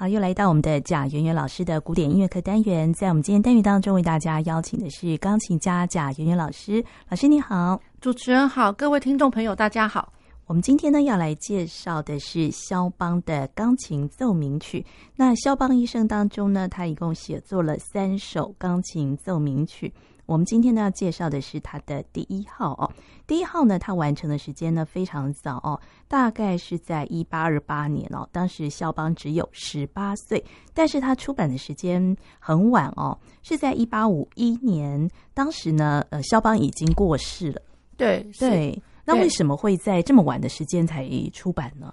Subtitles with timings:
[0.00, 6.82] 好，又来到我们的贾圆圆老师的古典音乐课单元，在我们今天单元当中，为大家邀请的是钢琴家贾圆圆老师。
[7.10, 10.10] 老师你好，主持人好，各位听众朋友大家好。
[10.46, 14.82] 我们今天呢要来介绍的是肖邦的钢琴奏鸣曲。
[15.16, 19.92] 那肖邦一生当中呢，他一共写作了三首钢琴奏鸣曲。
[20.30, 22.88] 我们今天呢要介绍的是他的第一号哦，
[23.26, 37.60] 第一号呢，他完成的时间呢非常早哦，大概是在一八二八年哦，当时肖邦只有十八岁，但是他出版的时间很晚哦，是在一八五一年，当时呢，呃，肖邦已经过世了。
[37.96, 41.92] 对对，那为什么会在这么晚的时间才出版呢？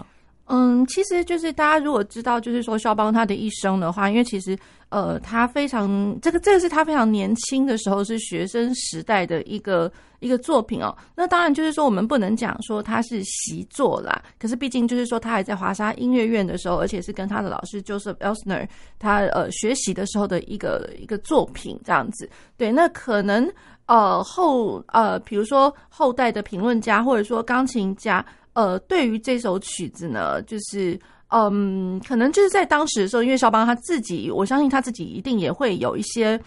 [0.49, 10.95] 嗯，其实就是大家如果知道，就是说肖邦他的一生的话，因为其实呃，他非常这个这个是他非常年轻的时候，是学生时代的一个一个作品哦。
[11.15, 18.65] 那当然就是说我们不能讲说他是习作啦，可是毕竟就是说他还在华沙音乐院的时候，而且是跟他的老师 Joseph Elsner
[18.97, 22.29] 他呃学习的时候的一个一个作品这样子。
[22.55, 23.51] 对，那可能
[23.87, 28.25] 呃后呃比如说后代的评论家或者说钢琴家。
[28.57, 36.39] 呃，对于这首曲子呢，就是嗯，可能就是在当时的时候，因为肖邦他自己，我相信他自己一定也会有一些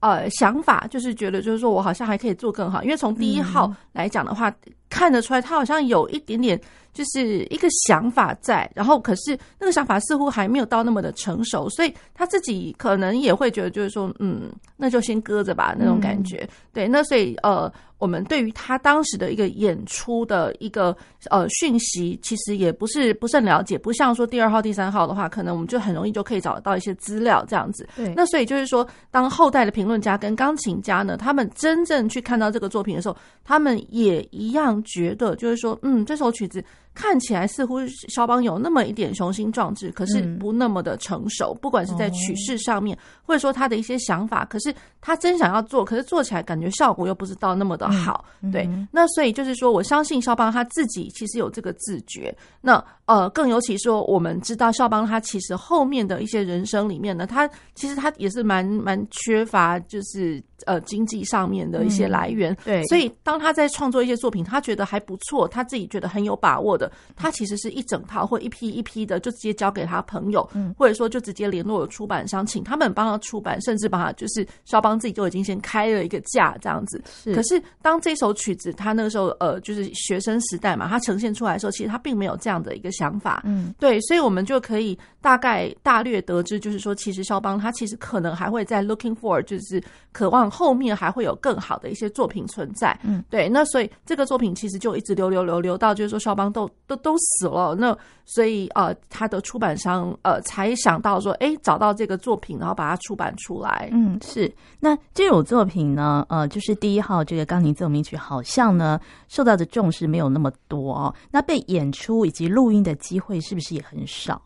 [0.00, 6.58] 呃想法，就是觉得就是说我好像还可以做更好，因为从第一号来讲的话，嗯、看得出来他好像有一点点
[6.98, 17.72] 就是一个想法在，然后可是那个想法似乎还没有到那么的成熟，所以他自己可能也会觉得就是说，嗯，那就先搁着吧那种感觉，嗯、对，那所以呃。
[18.00, 20.96] 我们对于他当时的一个演出的一个
[21.30, 27.88] 呃讯息，其实也不是不是很了解，不像说第二号、第三号的话，可能我们就很容易就可以找得到一些资料这样子。
[27.96, 36.64] 对，那所以就是说，当后代的评论家跟钢琴家呢，他们真正去看到这个作品的时候，他们也一样觉得，就是说，嗯，这首曲子。
[36.98, 41.54] 看起来似乎肖邦有那么一点雄心壮志，可是不那么的成熟。
[41.54, 48.24] 嗯、不管是在曲式上面，哦、或者说他的一些想法，可是他真想要做，可是做起来感觉效果又不知道那么的好。
[48.40, 52.36] 嗯、对，嗯、那所以就是说，我相信肖邦他自己其实有这个自觉。
[52.60, 60.42] 那呃，更尤其说，我们知道肖邦他其实后面的一些人生里面呢，他其实他也是蛮蛮缺乏，就是。
[60.66, 77.00] 呃，经济上面的一些来源，嗯、对，所以当他在创作一些作品，他觉得还不错，他自己觉得很有把握的，他其实是一整套或一批一批的，就直接交给他朋友，嗯，或者说就直接联络了出版商，请他们帮他出版，甚至帮他就是肖邦自己就已经先开了一个价这样子。
[77.06, 89.80] 是，可是当这首曲子他那个时候呃，就是学生时代嘛，他呈现出来的时候，其实他并没有这样的一个想法，嗯，对，所以我们就可以大概大略得知，就是说，其实肖邦他其实可能还会在 looking for，就是
[90.10, 90.47] 渴望。
[90.50, 103.88] 后面还会有更好的一些作品存在，嗯，对，那所以这个作品其实就一直流流流流到，就是说肖邦都都都死了，那所以呃，他的出版商呃才想到说，哎，找到这个作品，然后把它出版出来。
[103.92, 104.52] 嗯，是。
[104.80, 111.14] 那这首作品呢，呃，就是第一号这个钢琴奏鸣曲，好像呢受到的重视没有那么多哦。
[111.30, 114.40] 那被演出以及录音的机会是不是也很少？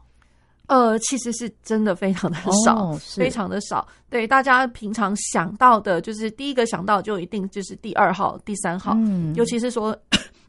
[0.72, 3.86] 呃，其实是真的非常的少，哦、非常的少。
[4.08, 9.94] 对，大家平常想到的，就是第一个想到就一定就是第二号、第三号，嗯，尤其是说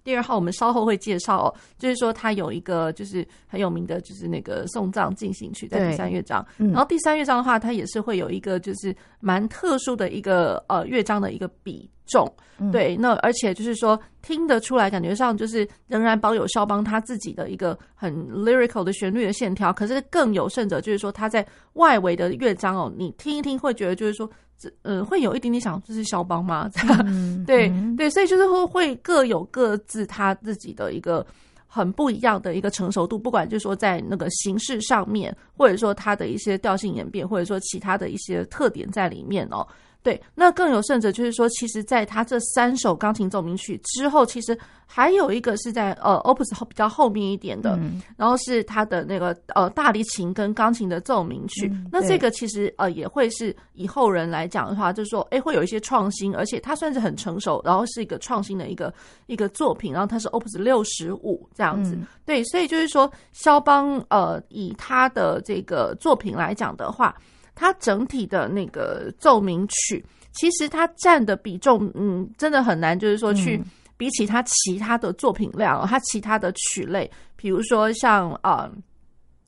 [0.03, 11.89] 第二号，我们稍后会介绍哦，就是说它有一个就是很有名的，就是那个送葬进行曲在第三乐章，嗯、然后第三乐章的话，它也是会有一个就是蛮特殊的一个呃乐章的一个比。
[12.05, 12.29] 重
[12.69, 19.71] 对，那而且就是说听得出来，感觉上就是仍然保有肖邦他自己的一个很 lyrical 的旋律的线条。
[19.71, 26.69] 可是更有甚者，就是说他在外围的乐章哦，你听一听会觉得就是说，这呃会有一点点想就是肖邦吗？
[27.05, 31.25] 嗯、对对，所以就是会会各有各自他自己的一个
[31.67, 39.65] 很不一样的一个成熟度，不管就是说在那个形式上面，或者说他的一些调性演变，或者说其他的一些特点在里面哦。
[40.03, 44.55] 对，那更有甚者，就是说，其实在他这三首钢琴奏鸣曲之后，其实
[44.85, 51.69] 还有一个是在呃，Opus 后比较后面一点的，嗯、然后是他的那个呃大提琴跟钢琴的奏鸣曲。
[51.69, 58.93] 嗯、那这个其实呃也会是以后人来讲的话，就是说，哎，会有一些创新，而且它算是很成熟，然后是一个创新的一个
[59.27, 59.93] 一个作品。
[59.93, 67.15] 然后它是 Opus 六十五这样子，嗯、对，所以就是说，肖邦呃以他的这个作品来讲的话。
[67.55, 73.61] 它整体的那个奏鸣曲，其实它占的比重，嗯，真的很难，就是说去
[73.95, 78.71] 比起它其他的作品量，它其他的曲类，比如说像啊，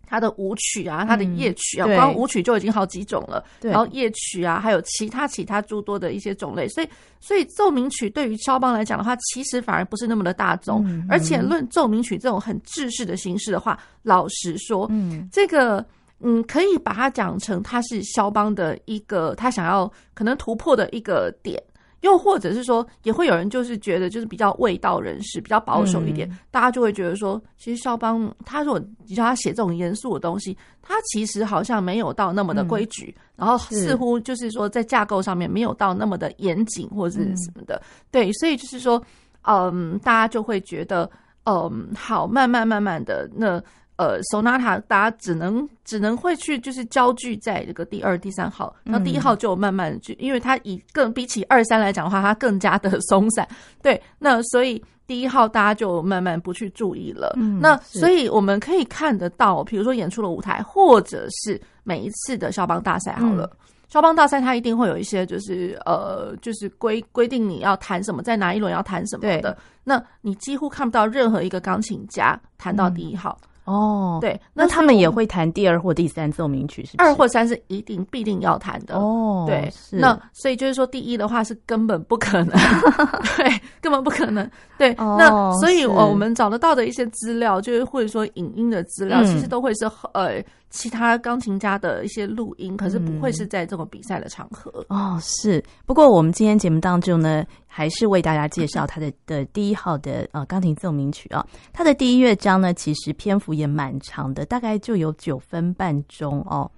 [0.05, 15.83] 它的舞曲啊，它的夜曲啊，光舞曲就已经好几种了，然后夜曲啊，还有其他其他诸多的一些种类，所以，所以奏鸣曲对于肖邦来讲的话，其实反而不是那么的大众，而且论奏鸣曲这种很制式的形式的话，老实说，嗯，这个。
[16.19, 21.61] 嗯，可以把它讲成它是肖邦的一个他想要可能突破的一个点。
[22.01, 39.01] 又或者是说，也会有人就是觉得就是比较味道人士，比较保守一点，嗯、大家就会觉得说，其实肖邦他如果你叫他写这种严肃的东西，他其实好像没有到那么的规矩，嗯、然后似乎就是说在架构上面没有到那么的严谨或者是什么的，嗯、对，所以就是说，
[39.41, 41.09] 嗯，大家就会觉得，
[41.45, 43.59] 嗯，好，慢慢慢慢的那。
[43.97, 53.47] 呃，Sonata 大家只能只能会去就是焦聚在这个第二、第三号，然后第一号就慢慢就，因为它以更比起二三来讲的话，它更加的松散。
[53.81, 57.35] 对，那所以第一号大家就慢慢不去注意了。
[57.37, 63.49] 嗯，那所以我们可以看得到，比如说演出的舞台，或者是每一次的肖邦大赛，好了，
[63.87, 69.57] 肖邦大赛它一定会有一些就是呃，就是规规定你要弹什么，在哪一轮要弹什么的。
[69.85, 73.37] 那你几乎看不到任何一个钢琴家弹到第一号。
[73.65, 77.09] 哦，对，那他们也会弹第二或第三奏鸣曲，是不是？
[77.09, 79.43] 二或三是一定必定要弹的哦。
[79.47, 82.57] 对，是那所以就是说，第一的话是根本不可能，
[83.37, 84.49] 对，根本不可能。
[84.77, 90.43] 对，哦、那所以我们找得到的一些资料，就是或者说影音的资料，嗯、其实都会是呃。
[90.75, 95.19] 其他钢琴家的一些录音，可是不会是在这种比赛的场合，嗯、哦。
[95.21, 101.45] 是，不过我们今天节目当中呢，还是为大家介绍他的 的第一号的呃钢琴奏鸣曲啊。
[101.71, 106.69] 他的第一乐章呢，其实篇幅也蛮长的，大概就有九分半钟哦。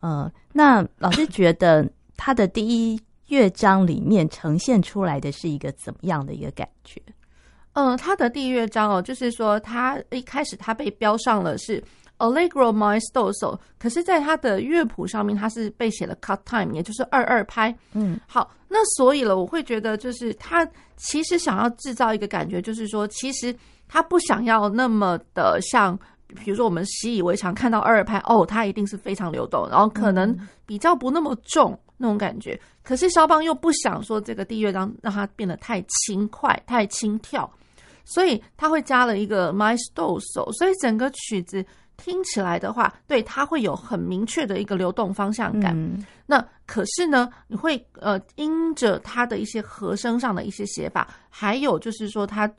[0.00, 6.98] 呃，那老师觉得他的第一乐章里面呈现出来的是一个怎么样的一个感觉？
[7.74, 11.84] 嗯，他的第一乐章哦，就是说他一开始他被标上了是。
[12.22, 17.76] Allegro maestoso，可是，在它的乐谱上面，它是被写了 cut time，也就是二二拍。
[17.94, 20.64] 嗯，好，那所以了，我会觉得，就是他
[20.96, 23.52] 其实想要制造一个感觉，就是说，其实
[23.88, 25.98] 他不想要那么的像，
[26.28, 32.56] 比如说我们习以为常看到二二拍，哦，它一定是非常流动，然后可能比较不那么重那种感觉。
[32.84, 37.52] 可是肖邦又不想说这个第一乐章让它变得太轻快、太轻跳，
[38.04, 41.66] 所以他会加了一个 maestoso，所以整个曲子。
[42.02, 45.72] 听起来的话，对，它会有很明确的一个流动方向感。
[45.76, 52.52] 嗯、那可是呢，你会呃，因着它的一些和声上的一些写法，还有就是说它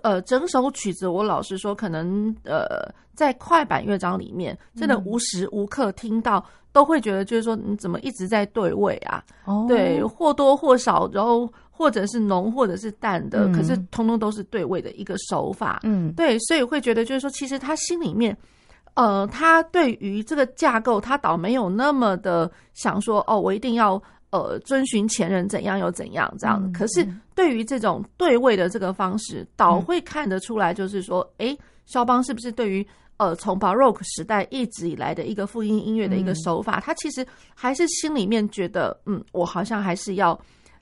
[0.00, 9.24] 呃整首曲子，我老实说，可能呃在快板乐章里面，真的无时无刻听到、嗯、都会觉得就是说你怎么一直在对位啊？
[9.44, 15.80] 哦，对，或多或少，然后或者是浓或者是淡的，嗯、可是通通都是对位的一个手法。
[15.82, 18.36] 嗯，对，所以会觉得就是说，其实他心里面。
[18.98, 26.72] 呃，他对于这个架构，他倒没有那么的想说，哦，我一定要呃遵循前人怎样又怎样这样。
[26.72, 31.56] 可是对于这种对位的这个方式，倒会看得出来，就是说，诶，
[31.86, 32.84] 肖邦是不是对于
[33.18, 37.24] 呃从 Baroque 时代一直以来的一个复音音乐的一个手法，他其实
[37.54, 40.36] 还是心里面觉得，嗯，我好像还是要。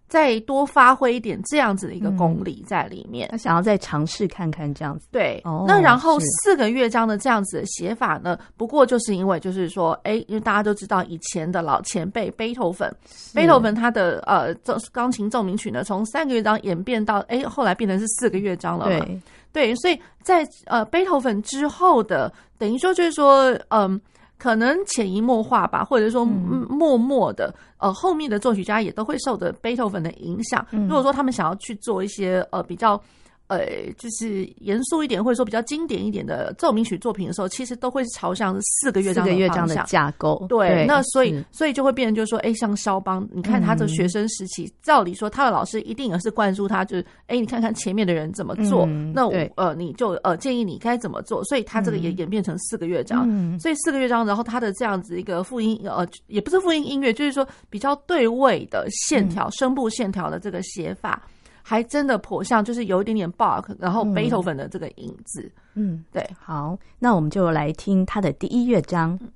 [0.08, 5.08] 再多发挥一点这样子的一个功力在里面，他想要再尝试看看这样子。
[5.10, 8.38] 对，那然后四个乐章的这样子的写法呢？
[8.56, 12.88] 不过就是因为就是说，哎，因为大家都知道以前的老前辈贝多芬，
[13.34, 19.04] 贝多芬他的呃奏钢琴奏鸣曲呢，从三个乐章演变到哎后来变成是四个乐章了嘛。
[19.04, 19.20] 对，
[19.52, 24.00] 对，所以在呃贝多芬之后的，等于说就是说，嗯。
[24.38, 30.66] 可能潜移默化吧，或者说默默的，呃，后面的作曲家也都会受着贝多芬的影响。
[30.70, 33.00] 如果说他们想要去做一些呃比较。
[33.48, 40.44] 呃，就是严肃一点，或者说比较经典一点的奏鸣曲作品的时候，其实都会是朝向四个乐章的四个乐章的架构。
[40.48, 51.42] 对，对那所以所以就会变成就是说，哎，像肖邦，你看他的学生时期，嗯、照理说他的老师一定也是灌输他，就是哎，你看看前面的人怎么做，嗯、那我呃，你就呃建议你该怎么做。
[51.44, 61.22] 所以他这个也演变成四个乐章，嗯、所以四个乐章，然后他的这样子一个复音呃，也不是复音音乐，就是说比较对位的线条、嗯、声部线条的这个写法。
[61.68, 65.50] 还真的颇像，就是有一点点 Bach，然后贝多芬的这个影子。
[65.74, 66.24] 嗯，对。
[66.38, 69.18] 好，那我们就来听他的第一乐章。
[69.18, 69.26] 我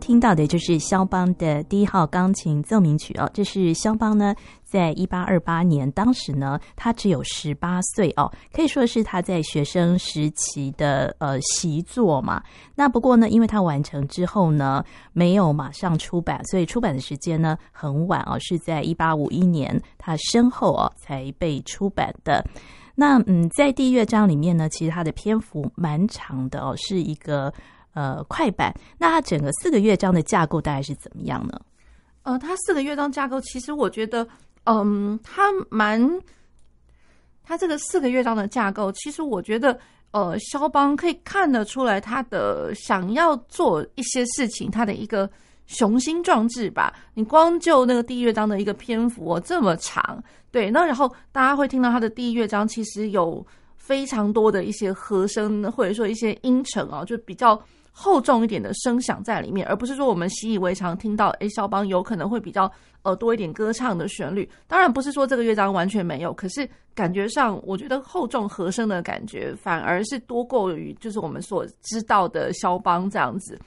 [0.00, 4.34] 听到的就是肖邦的第一号钢琴奏鸣曲哦，这是肖邦呢，
[4.64, 12.42] 在一八二八年，当时呢，他只有十八岁哦，可以说是他在学生时期的呃习作嘛。
[12.74, 14.82] 那不过呢，因为他完成之后呢，
[15.12, 22.44] 没有马上出版，所以出版的时间呢很晚哦，是在一八五一年他身后哦才被出版的。
[22.96, 27.50] 那嗯，在第一乐章里面呢，其实它的篇幅蛮长的哦，是一个
[27.94, 28.74] 呃快板。
[28.98, 31.60] 那它整个四个乐章的架构大概是怎么样呢？
[32.22, 34.26] 呃，它四个乐章架构，其实我觉得，
[34.64, 36.20] 嗯，它蛮，
[37.42, 39.78] 它这个四个乐章的架构，其实我觉得，
[40.10, 45.30] 呃，肖邦可以看得出来他的想要做一些事情，他的一个。
[45.66, 46.92] 雄心壮志吧！
[47.14, 57.56] 你光就那个第一乐章的一个篇幅哦，这么长，对，那然后大家会听到他的第一乐章，其实有非常多的一些和声或者说一些音程哦，就比较
[57.90, 62.70] 厚重一点的声响在里面，而不是说我们习以为常听到，哎，肖邦有可能会比较
[63.02, 64.48] 呃多一点歌唱的旋律。
[64.66, 73.58] 当然不是说这个乐章完全没有，可是感觉上我觉得厚重和声的感觉反而是多过于就是我们所知道的肖邦这样子。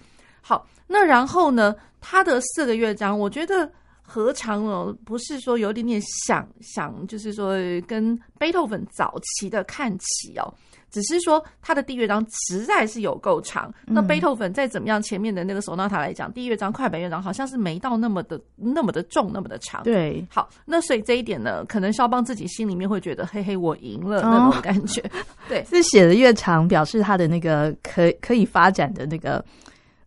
[0.42, 1.76] 好，那然后呢？
[2.06, 7.56] 他的四个乐章，我觉得何尝哦，不是说有点点想想，就是说
[7.88, 10.54] 跟贝多芬早期的看齐哦，
[10.94, 13.74] 只是说他的第一乐章实在是有够长。
[13.88, 19.82] 嗯、那贝多芬再怎么样，前面的那个索纳塔来讲，第一乐章快板乐章好像是没到那么的那么的重，那么的长。
[19.82, 25.02] 对，好，那所以这一点呢，可能肖邦自己心里面会觉得，嘿嘿，我赢了那种感觉。
[25.02, 29.44] 哦、 对，是写的越长，表示他的那个可可以发展的那个。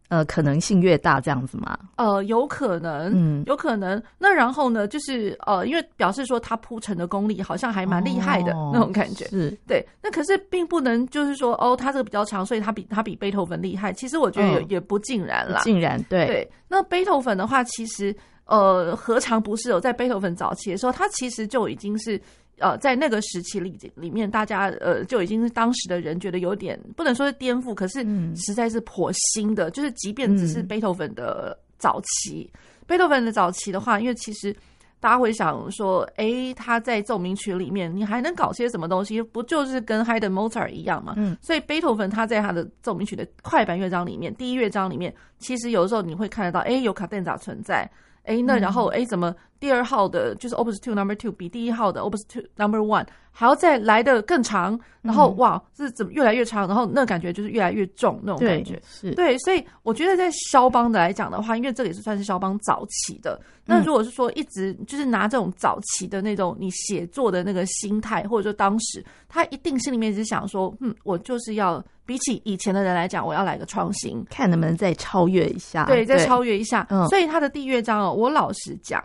[0.08, 1.76] 呃，可能性越大，这样子吗？
[1.96, 4.00] 呃，有可能，嗯，有可能。
[4.18, 9.84] 那然后呢，就是呃，因为表示说他铺陈的功力好像还蛮厉害的、哦、 那种感觉，是对。
[10.02, 13.92] 那可是并不能就是说，哦，他这个比较长，所以他比他比贝多芬厉害。
[13.92, 16.26] 其实我觉得也、嗯、也不尽然啦，尽然对。
[16.26, 18.14] 对，那贝多芬的话，其实
[18.44, 22.20] 呃，何尝不是有在贝多芬早期的时候，他其实就已经是。
[22.58, 28.00] 呃，在那个时期里里面，大家呃就已经是当时的人觉得有点不能说是颠覆，可是
[28.34, 29.68] 实在是颇新的。
[29.68, 32.50] 嗯、就是即便只是贝多芬的早期，
[32.86, 34.56] 贝多芬的早期的话，因为其实
[35.00, 39.20] 大家会想说，哎、欸，他在奏鸣曲里面，你还能搞些什么东西？
[39.20, 41.12] 不就是跟嗨的 Mozart 一样嘛？
[41.18, 47.88] 嗯，所以贝多芬他在他的奏鸣曲的快板乐章里面，第一乐章里面，其实有时候你会看得到，哎、欸，有卡顿扎存在。
[48.24, 54.78] 哎，那然后哎，怎么第二号的就是 Opus Two Number Two 比第一号的 Opus Two Number One 还要再来的更长？
[55.02, 56.66] 然后哇，是怎么越来越长？
[56.66, 58.80] 然后那感觉就是越来越重那种感觉。
[58.88, 63.38] 是对，所以我觉得在肖邦的来讲的话，因为这个也是算是肖邦早期的。
[63.64, 71.84] 那如果是说一直就是拿这种早期的那种你写作的那个心态，或者说当时他一定心里面是想说，嗯，我就是要。
[72.06, 75.86] 比起以前的人来讲，我要来个创新，看能不能再超越一下。
[75.86, 76.86] 对，再超越一下。
[76.88, 79.02] 嗯，所以他的第一乐章哦，我老实讲，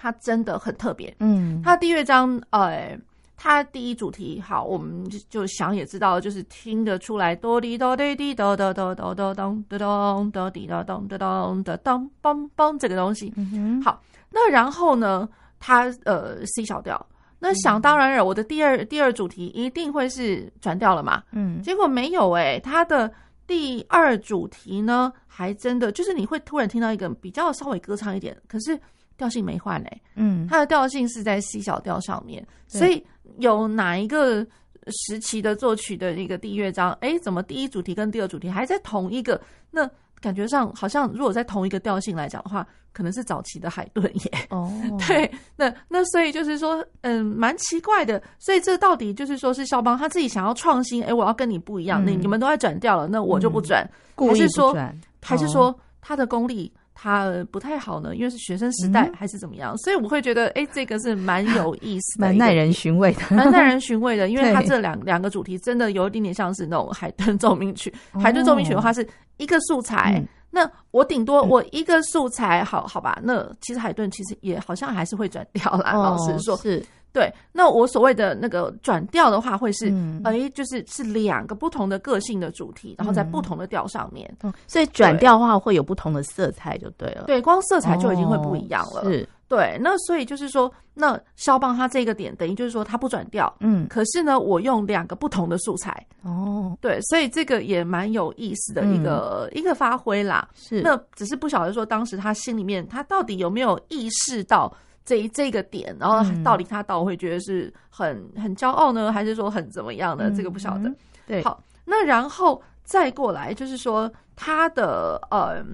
[0.00, 1.12] 他真的很特别。
[1.18, 2.96] 嗯，它第一乐章，呃，
[3.36, 13.32] 它第一主题，好，我们就想也知道，就是听得出来，哆滴哆滴滴哆哆哆哆哆咚哆咚哆滴哆咚哆咚的咚梆梆这个东西。
[13.36, 17.04] 嗯哼，好，那然后呢，它呃 C 小调。
[17.40, 21.22] 那想当然了，我的第二第二主题一定会是转调了嘛？
[21.32, 23.08] 嗯，结果没有哎、欸，他的
[23.46, 28.76] 第二主题呢，还真的就是你会突然听到一个比较稍微歌唱一点，可是
[29.18, 33.04] 调性没换哎，嗯，它的调性是在 C 小调上面，所以
[33.38, 34.46] 有哪一个
[34.86, 39.38] 时期的作曲的一个第一乐章，哎，怎么第一主题跟第二主题还在同一个
[39.70, 39.86] 那？
[40.20, 44.32] 感觉上好像，如果在同一个调性来讲的话，可能是早期的海顿耶。
[44.50, 44.68] 哦，
[45.06, 48.20] 对，那那所以就是说，嗯，蛮奇怪的。
[48.40, 51.04] 所以这到底就是说是肖邦他自己想要创新？
[51.04, 53.88] 哎，我要跟你不一样，你、嗯、你们都在转调了，那我就不转。
[54.16, 54.76] 还是说，
[55.22, 56.72] 还是说他的功力？
[57.00, 67.92] 他不太好呢，因为是学生时代还是怎么样，嗯、所以我会觉得，哎、欸，这个是蛮 有意思的，蛮耐人寻味的，蛮耐人寻味的，因为 他这两两个主题真的有一点点像是那种海顿 奏鸣曲。
[68.20, 69.06] 海顿奏鸣曲的话是
[69.36, 73.18] 一个素材，哦、那我顶多我一个素材，好好吧？
[73.22, 76.84] 那其实海顿其实也好像还是会转调啦，哦、老实说是。
[77.10, 79.86] 对，那我所谓的那个转调的话，会是
[80.22, 87.24] 哎、嗯，就是是两个不同的个性的主题，然后在不同的调上面，嗯、所以转调的话会有不同的色彩，就对了。
[87.26, 89.00] 对，光色彩就已经会不一样了。
[89.00, 100.48] 哦、是，对，那所以就是说，那肖邦他这个点等于就是说他不转调，嗯，可是呢，我用两个不同的素材，哦，对，所以这个也蛮有意思的一个、嗯、一个发挥啦。
[100.54, 104.72] 是，那只是不晓得说当时他心里面他到底有没有意识到。
[105.04, 110.30] 这这个点，然后到底他倒会觉得是很很骄傲呢，还是说很怎么样呢？
[110.36, 110.94] 这个不晓得。
[111.26, 115.64] 对，好，那然后再过来就是说他的呃，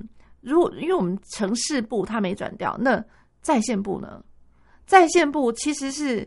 [0.40, 3.04] 如果因为我们城市部他没转调，那
[3.44, 4.20] 在线部呢？
[4.86, 6.26] 在线部其实是，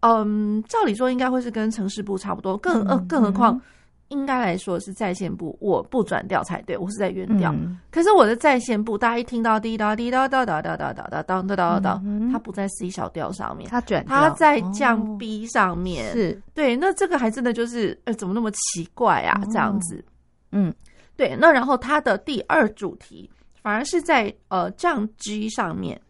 [0.00, 2.56] 嗯，照理说应该会是跟城市部差不多。
[2.56, 3.60] 更呃，更何况，
[4.08, 7.54] 应该来说是在线部，我不转调才对，我是在原调。
[7.90, 16.76] 可是我的在线部，大家一听到滴答滴答答答答答答答答答答答，它不在 C 小调上面，它转，它在降 B 上面是对。
[16.76, 19.40] 那这个还真的就是，呃，怎么那么奇怪啊？
[19.50, 20.04] 这样子，
[20.52, 20.74] 嗯，
[21.16, 21.36] 对。
[21.36, 23.30] 那然后它的第二主题
[23.62, 26.00] 反而是在呃降 G 上面。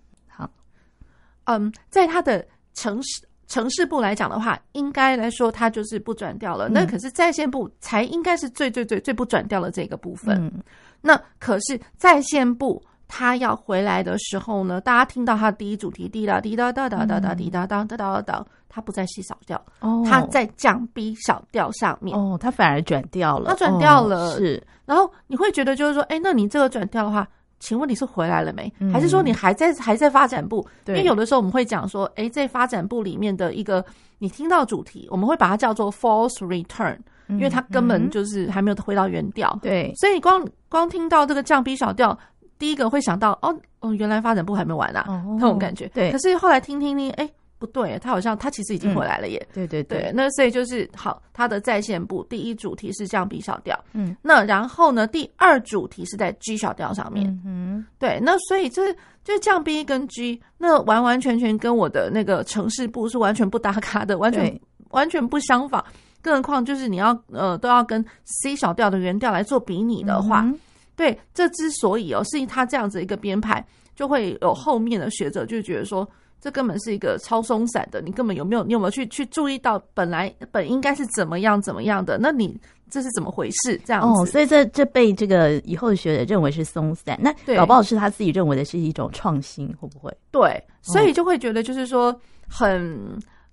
[1.51, 3.27] 好，嗯，在他的城市。
[3.51, 6.69] 城市部来讲的话，应该来说它就是不转调了。
[6.69, 10.39] 嗯、那可是在线部才应该是最最最最不转调的这个部分。
[10.41, 10.63] 嗯、
[11.01, 22.17] 那可是在线部他要回来的时候呢，大家听到他第一主题滴答滴答哒哒哒哒滴答哒哒哒哒，他不在 C 小调，哦，它在降 B 小调上面。
[22.17, 24.29] 哦，他反而转调了，他转调了。
[24.29, 27.27] 哦、是，然后你会觉得就是说，哎，那你这个转调的话。
[27.61, 28.73] 请问你是回来了没？
[28.93, 30.67] 还是说你还在还在发展部？
[30.87, 33.85] 因为有的时候我们会讲说，哎，在发展部里面的一个
[34.19, 39.57] 你听到主题，我们会把它叫做 false return，因为它根本就是还没有回到原调。
[39.63, 42.19] 对，所以你光光听到这个降 B 小调，
[42.59, 45.87] 第一个会想到哦哦，原来发展部还没完啊，哦、那种感觉。
[45.95, 47.31] 对，可是后来听听听，哎。
[47.61, 49.47] 不对，他好像他其实已经回来了耶。
[49.51, 58.91] 嗯、对对对，对，那所以就是好，他的在线部第一主题是降 B 小调，嗯，那然后呢，第二主题是在 G 小调上面，嗯，对，那所以这
[59.25, 64.59] 就降 B 跟 G，那完完全全跟我的那个城市部是完全不搭嘎的，完全
[64.93, 65.85] 完全不相仿。
[66.23, 70.59] 更何况就是你要呃都要跟 C 小调的原调来做比拟的话，嗯、
[70.97, 73.63] 对，这之所以哦，是他这样子一个编排，
[73.95, 76.09] 就会有后面的学者就觉得说。
[76.41, 82.19] 这根本是一个超松散的，你根本有没有你有没有去去注意到本来本应该是怎么样怎么样的？
[82.19, 82.59] 那你
[82.91, 83.79] 这是怎么回事？
[83.85, 90.11] 这样子，哦，所以这这被这个以后的学者认为是松散，那搞不好是他自己认为的是一种创新，会不会？
[90.31, 92.99] 对，所以就会觉得就是说很，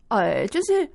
[0.08, 0.90] 呃，就是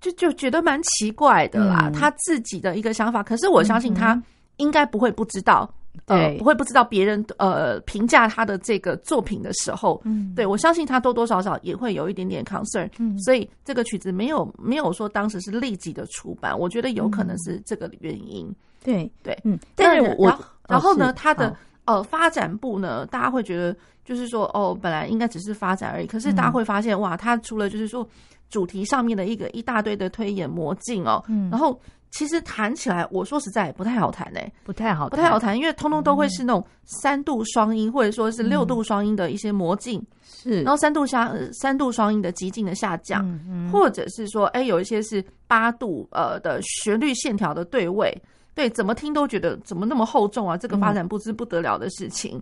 [0.00, 3.22] 就就觉得蛮奇怪的啦，嗯、他自己的一个想法。
[3.22, 4.20] 可是我相信他
[4.56, 5.72] 应该不会不知道。
[6.04, 18.54] 呃，不会不知道别人呃评价他的这个作品的时候，嗯，对，我相信他多多少少也会有一点点 concern，嗯，所以这个曲子没有没有说当时是立即的出版，我觉得有可能是这个原因，
[18.84, 19.10] 对。
[19.22, 20.32] 对，嗯，但是我
[20.68, 21.56] 然后呢，他的
[21.86, 28.08] 呃发展部呢，大家会觉得就是说哦，本来应该只是发展而已，可是大家会发现哇，他除了就是说
[28.50, 31.80] 主题上面的一个一大堆的推演魔镜哦，嗯，然后。
[32.10, 43.22] 其实弹起来，我说实在不太好弹嘞，不太好，不太好弹，因为通通都会是那种三度双音，或者说是六度双音的一些魔镜，是，然后三度下三度双音的极尽的下降，
[43.70, 48.16] 或者是说，哎，有一些是八度呃的旋律线条的对位，
[48.54, 52.40] 对，怎么听都觉得怎么那么厚重啊，这个发展不知不得了的事情。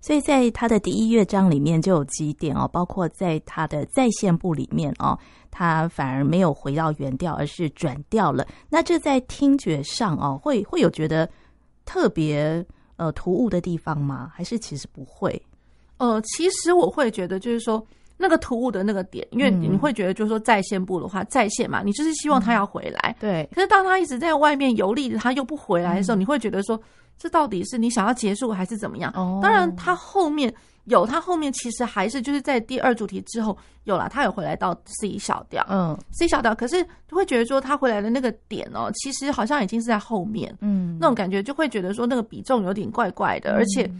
[0.00, 5.18] 所以在他的第一乐章里面就有几点哦，包括在他的再现部里面哦，
[5.50, 8.46] 他反而没有回到原调，而是转调了。
[8.68, 11.28] 那这在听觉上哦，会会有觉得
[11.84, 12.64] 特别
[12.96, 14.30] 呃突兀的地方吗？
[14.34, 15.40] 还是其实不会？
[15.98, 17.84] 呃，其实我会觉得就是说
[18.16, 23.48] 那个突兀的那个点，因为你会觉得就是说在线部的话，在线嘛，你就是希望他要回来，嗯、对。
[23.54, 26.80] 可是当他一直在外面游历，他又不回来的时候，嗯、你会觉得说。
[27.20, 29.12] 这到底是你想要结束还是怎么样？
[29.16, 30.54] 哦，当然，他后面
[30.88, 43.90] 有，他后面其实还是就是在第二主题之后有了，他有回来到 C 小调，嗯，C 小调，可是就会觉得说他回来的那个点哦，其实好像已经是在后面，嗯，那种感觉就会觉得说那个比重有点怪怪的，而且。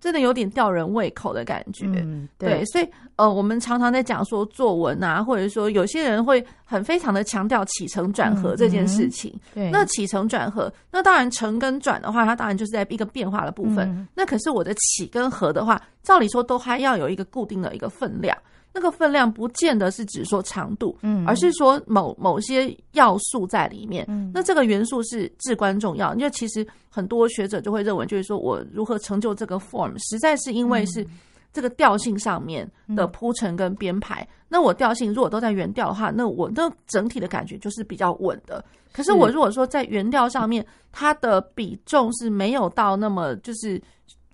[0.00, 9.34] 真的有点吊人胃口的感觉，嗯、对，对，所以呃，我们常常在讲说作文啊，或者说有些人会很非常的强调起承转合这件事情。
[9.52, 13.88] 对，那起承转合，那当然承跟转的话，它当然就是在一个变化的部分。
[13.88, 18.36] 嗯、那可是我的起跟合的话，照理说都还要有一个固定的一个分量。
[18.72, 24.04] 那个分量不见得是指说长度，嗯，而是说某某些要素在里面。
[24.08, 31.04] 嗯，那这个元素是至关重要，因为其实很多学者就会认为，就是说我如何成就这个 form，实在是因为是
[31.52, 34.22] 这个调性上面的铺陈跟编排。
[34.22, 38.64] 嗯，那我调性如果都在原调的话，那我的整体的感觉就是比较稳的。
[38.92, 43.80] 可是我如果说在原调上面，它的比重是没有到那么就是。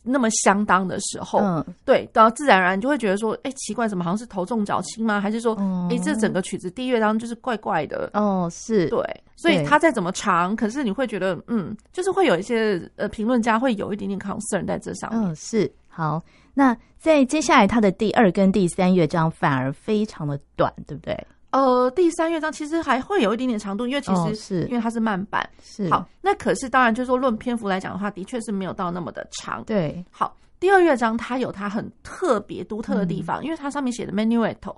[0.07, 5.21] 那么相当的时候，嗯，对，然后自然而然就会觉得说，哎、欸，奇怪，怎么好像是头重脚轻吗？
[5.21, 5.57] 还是说，
[5.91, 8.11] 哎、这整个曲子第一乐章就是怪怪的？
[8.13, 9.03] 哦，是对，
[9.35, 15.31] 所以它再怎么长，可是你会觉得，嗯，就是会有一些呃评论家会有一点点 concern 在这上面。
[15.31, 15.71] 嗯，是。
[15.89, 16.21] 好，
[16.55, 21.17] 那在接下来它的第二跟第三乐章反而非常的短，对不对？
[21.55, 25.49] 呃，第三乐章其实还会有一点点长度，因为其实、哦、是因为它是慢板。
[25.63, 29.63] 是好，那可是当然就是说论篇幅来讲的话，的确是没有到那么的长。
[29.63, 34.75] 对，好，第二乐章它有它很特别独特的地方，嗯、因为它上面写的 Menuetto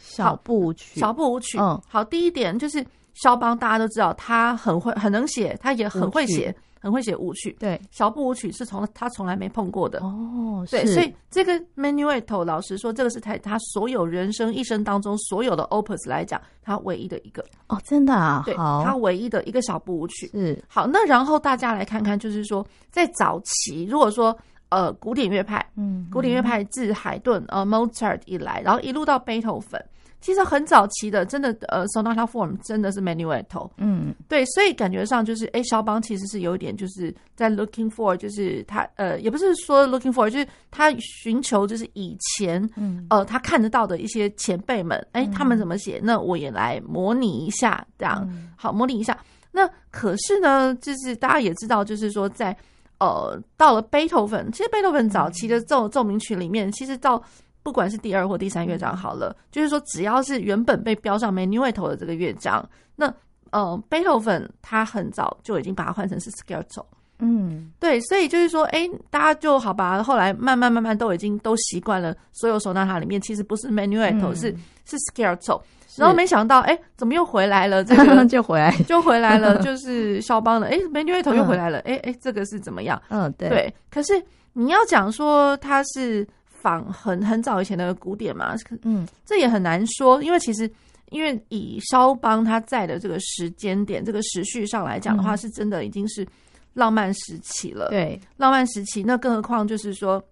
[0.00, 1.56] 小步舞曲，小步舞曲。
[1.56, 6.52] 嗯，好，第一点就是肖邦，大家都知道他很会很能写，他也很会写。
[6.88, 10.00] 很会写舞曲，对，小步舞曲是从他从来没碰过的。
[10.00, 17.44] 哦，对，所以这个 Menuetto 老师说，这个是他他所有人生一生当中所有的 Opus 来讲，他唯一的一个。
[17.68, 20.28] 哦，真的啊，对，他唯一的一个小步舞曲。
[20.28, 20.64] 是。
[20.66, 20.86] 好。
[20.86, 24.34] 那然后大家来看看，就是说在早期，如果说
[24.70, 29.78] 呃古典乐派，嗯，古典乐派自海顿呃 Mozart 以来，然后一路到贝多芬。
[30.20, 49.16] 其实很早期的，真的，呃，sonata form 真的是 Manuetto，嗯，对，所以感觉上就是，哎，肖邦其实是有一点就是在 looking for，就是他，呃，也不是说 looking for，就是他寻求就是以前，嗯，呃，他看得到的一些前辈们，哎，他们怎么写，那我也来模拟一下，这样，好，模拟一下。
[49.52, 52.56] 那可是呢，就是大家也知道，就是说在，
[52.98, 57.22] 呃，到了贝多芬，其实贝多芬早期的奏奏鸣曲里面，其实到
[57.68, 63.12] 不管是第二或第三乐章好了，就是说只要是原本被标上 Menuetto 的这个乐章，那
[63.50, 66.82] 呃，贝多芬他很早就已经把它换成是 Scherzo。
[67.18, 70.02] 嗯，对，所以就是说，哎，大家就好吧。
[70.02, 75.60] 后来慢慢慢慢都已经都习惯了，所有 Sonata 里面其实不是 Menuetto，、嗯、是是 Scherzo。
[75.96, 77.84] 然后没想到，哎，怎么又回来了？
[77.84, 82.98] 这 个就回来就回来了， 就是肖邦的，哎，Menuetto 又回来了，哎哎，这个是怎么样？
[83.10, 83.50] 嗯，对。
[83.50, 84.22] 对，可是
[84.54, 86.26] 你要讲说他是。
[86.60, 90.70] 仿很很早以前的古典嘛，嗯，这也很难说，因为其实
[91.10, 96.26] 因为以肖邦他在的这个时间点，这个时序上来讲的话，是真的已经是
[96.74, 97.88] 浪漫时期了。
[97.90, 100.22] 对，浪漫时期，那更何况就是说，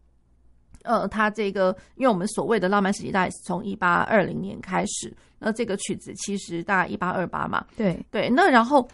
[0.83, 7.65] 呃，他这个，因为我们所谓的浪漫时期，大概是从一八二零年开始，那这个曲子其实大概一八二八嘛。
[7.77, 8.87] 对对，那然后，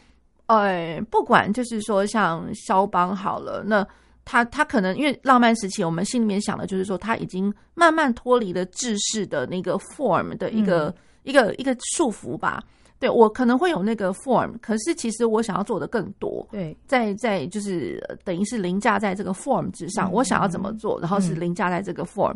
[0.47, 3.87] 呃，不管就是说像肖邦好了，那。
[4.25, 12.63] 他他可能因为浪漫时期，我们心里面想的就是说他已经慢慢脱离了制式的那个 form 的一个、嗯、一个一个束缚吧。
[12.99, 16.47] 对，我可能会有那个 form，可是其实我想要做的更多。
[16.53, 22.33] 对，在在就是等于是凌驾在这个 form 之上，嗯、我想要怎么做，然后是凌驾在这个 form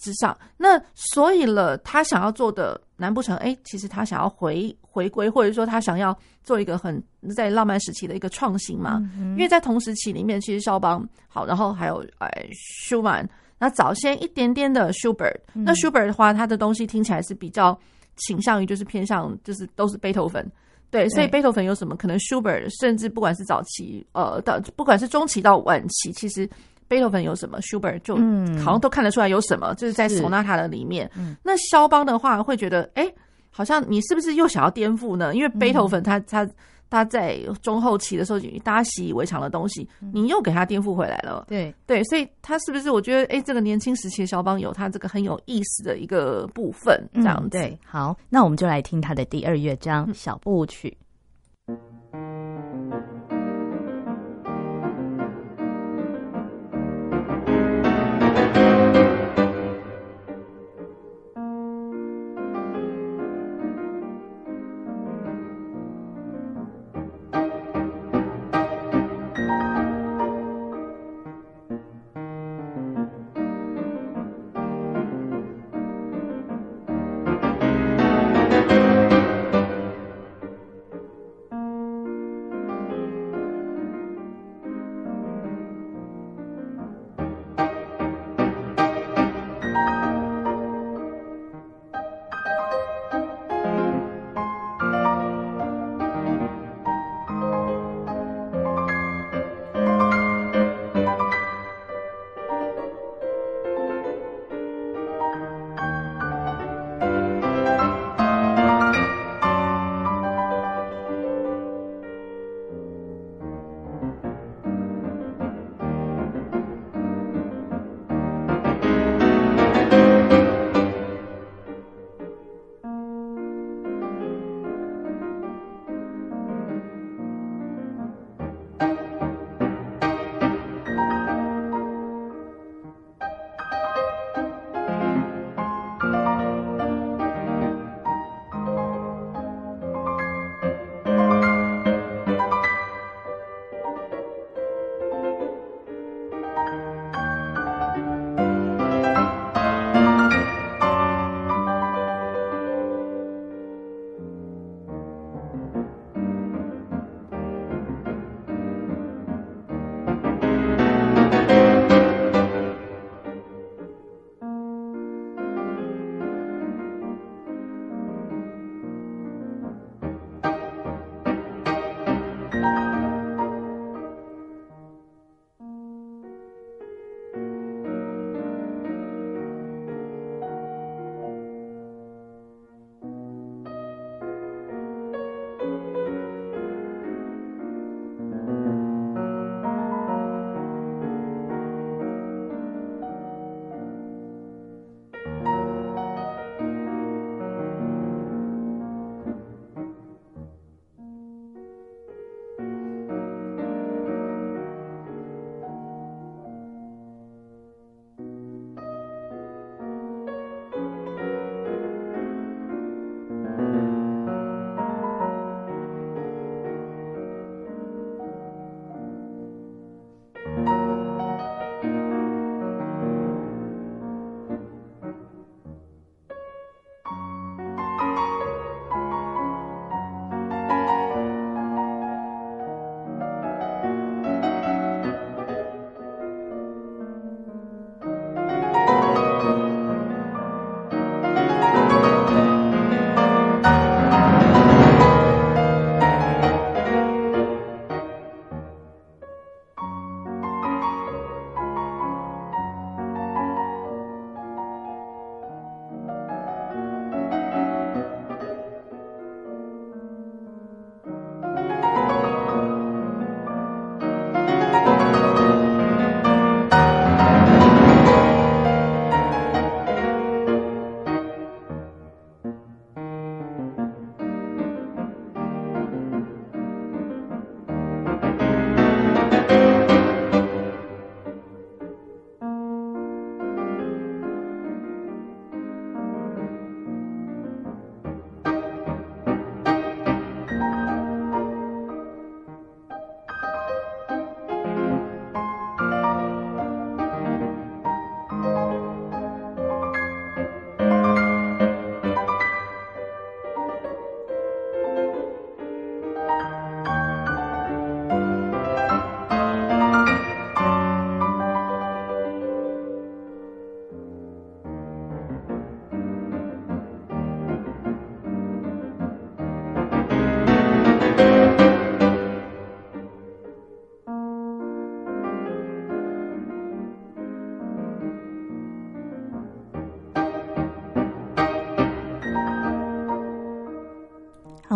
[0.00, 0.36] 之上。
[0.40, 2.80] 嗯、那所以了，他想要做的。
[3.00, 7.02] 难不成哎，其实他想要回回归，或者说他想要做一个很
[7.34, 9.02] 在浪漫时期的一个创新嘛？
[9.18, 13.26] 因为在同时期里面，其实肖邦好，然后还有哎舒曼，
[13.58, 17.74] 那早先一点点的舒伯特，那舒伯特的话，他的东西听起来是比较
[18.16, 20.46] 倾向于就是偏向就是都是贝多芬，
[20.90, 26.46] 对，所以贝多芬有什么可能舒伯特，甚至不管是早期呃到不管是中期到晚期，其实。
[26.90, 28.16] 贝多芬有什么，Schubert 就
[28.60, 31.08] 好像都看得出来有什么，嗯、就是在 Sonata 的里面。
[31.16, 33.14] 嗯、那肖邦的话会觉得，哎、欸，
[33.48, 35.32] 好像你是不是又想要颠覆呢？
[35.32, 36.44] 因为贝多芬他他
[36.90, 41.44] 他在中后期的时候，大家习以为常的东西，你又给他颠覆回来了。
[41.46, 42.90] 对对，所以他是不是？
[42.90, 50.98] 我觉得，哎、欸，这个年轻时期的肖邦有他这个很有意思的一个部分，这样对，好，那我们就来听他的第二乐章小步舞曲。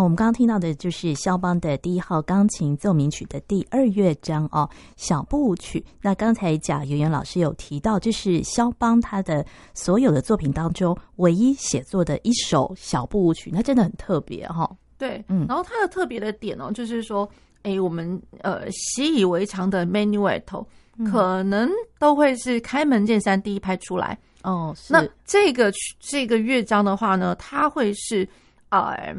[0.05, 5.83] 我们刚刚听到的就是肖邦的第一号钢琴奏鸣曲的第二乐章哦，小步舞曲。
[6.03, 14.77] 那刚才贾圆圆老师有提到，这是肖邦他的所有的作品当中唯一写作的一首小步舞曲，那真的很特别哈、哦。
[14.99, 17.27] 对，嗯，然后它的特别的点哦，就是说，
[17.63, 20.67] 哎，我们呃习以为常的 Menuetto
[21.11, 24.75] 可能都会是开门见山第一拍出来哦。
[24.77, 28.29] 是那这个这个乐章的话呢，它会是
[28.69, 29.17] 呃。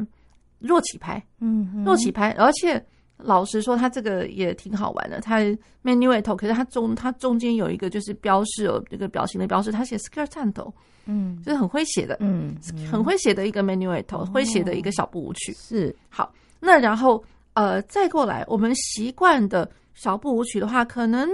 [0.58, 2.82] 弱起拍，嗯，弱起拍，而且
[3.16, 5.20] 老实说，它这个也挺好玩的。
[5.20, 5.40] 它
[5.82, 10.72] Menuetto，可是它中它中间有一个就是标示哦，这个表情的标示，它写 Scherzando，
[11.06, 12.54] 嗯，就是很会写的，嗯，
[12.90, 15.52] 很会写的一个 Menuetto，会写的一个小步舞曲。
[15.54, 17.22] 是好，那然后
[17.54, 21.28] 呃，再过来，我们习惯的小步舞曲的话，可能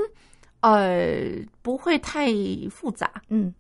[0.61, 1.31] 呃
[1.63, 2.29] 不会太
[2.71, 3.53] 复杂，嗯。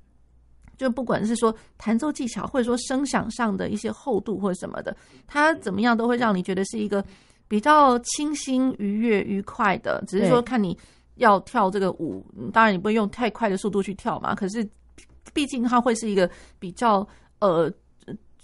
[0.82, 4.94] 就不管是说弹奏技巧，或者说声响上的一些厚度或者什么的，
[5.28, 7.04] 它怎么样都会让你觉得是一个
[7.46, 10.02] 比较清新、愉悦、愉快的。
[10.08, 10.76] 只是说看你
[11.14, 14.34] 要跳这个舞，当然你不会用太快的速度去跳嘛。
[14.34, 14.68] 可是
[15.32, 16.28] 毕竟它会是一个
[16.58, 17.06] 比较
[17.38, 17.72] 呃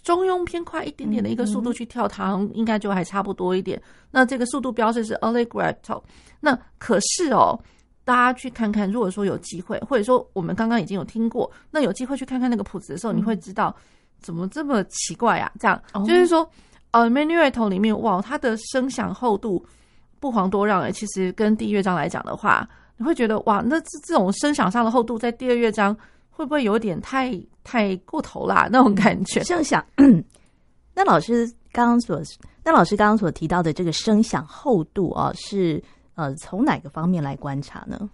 [0.05, 3.83] 中庸偏快一点点的一个速度去跳，它应该就还差不多一点。
[4.13, 6.01] 那这个速度标示是 Allegretto。
[6.39, 7.59] 那可是哦。
[8.09, 13.77] 大家去看看，如果说有机会，或者说我们刚刚已经有听过，那有机会去看看那个谱子的时候，你会知道
[14.19, 15.53] 怎么这么奇怪啊？
[15.61, 16.51] 这样、哦、就是说，
[16.93, 19.63] 呃，Menuetto 里面哇，它的声响厚度
[20.21, 20.91] 不遑多让诶。
[20.91, 25.95] 其实跟第一乐章来讲的话，你会觉得哇，那这这种声响上的厚度，在第二乐章
[26.31, 28.71] 会不会有点太太过头啦？
[28.73, 29.45] 那种感觉。
[29.45, 29.85] 声响，
[30.95, 32.19] 那老师刚刚所，
[32.65, 35.85] 那老师刚刚所提到的这个声响厚度啊，是。
[36.19, 38.11] 呃，从哪个方面来观察呢？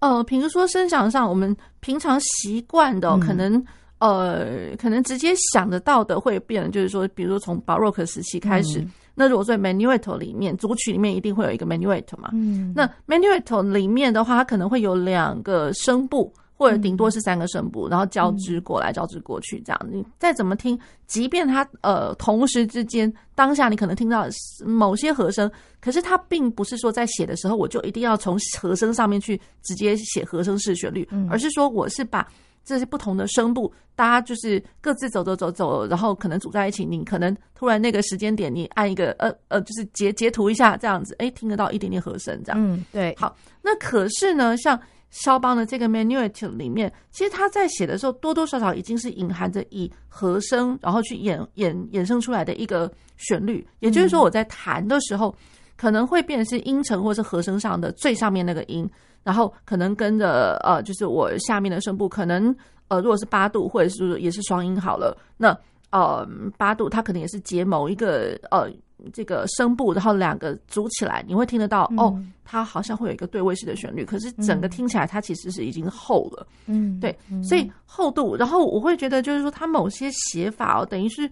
[0.00, 3.54] 呃，比如说声响上，我们平常习惯的，可能、
[4.00, 16.30] 嗯、呃，可能直接想得到的会变，就是说，比如说从巴洛克时期开始，嗯、那如果在 Manuetto 里面，组曲里面一定会有一个 Manuetto 嘛，嗯，那 Manuetto 里面的话，它可能会有两个声部。
[16.56, 19.88] 或者顶多是三个声部，然后交织过来，交织过去，这样。
[19.92, 24.26] 你再怎么听，即便它呃同时之间当下你可能听到
[24.64, 25.50] 某些和声，
[25.80, 32.26] 可是它并不是说在写的时候我就一定要从和声上面去直接写和声式旋律，而是说我是把
[32.64, 44.80] 这些不同的声部，大家就是各自走走走走，然后可能组在一起，你可能突然那个时间点你按一个呃呃就是截截图一下这样子，哎听得到一点点和声这样，嗯对，好，那可是呢像。
[45.10, 53.66] 肖邦的这个 Menuetto 里面，其实他在写的时候，多多少少已经是隐含着以和声，然后去演演衍生出来的一个旋律。
[53.80, 55.34] 也就是说，我在弹的时候，
[55.76, 58.88] 可能会变成是音程或是和声上的最上面那个音，
[59.22, 62.54] 然后可能跟着呃，就是我下面的声部，可能
[62.88, 65.56] 呃，如果是八度或者是也是双音好了，那
[65.90, 66.26] 呃
[66.56, 68.70] 八度它可能也是结某一个呃。
[69.12, 81.30] 这个声部，然后两个组起来，你会听得到、嗯、哦，它好像会有一个对位式的旋律，可是整个听起来它其实是已经厚了，嗯，对，所以厚度，然后我会觉得就是说它某些写法哦，等于是